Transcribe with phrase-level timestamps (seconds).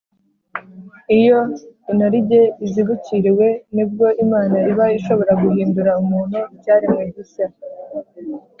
[1.17, 1.39] iyo
[1.91, 7.47] inarijye izibukiriwe nibwo imana iba ishobora guhindura umuntu icyaremwe gishya